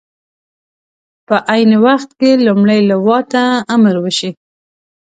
[1.27, 3.43] په عین وخت کې لومړۍ لواء ته
[3.75, 4.31] امر وشي.